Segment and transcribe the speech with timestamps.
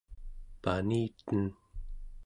[0.61, 1.45] paniten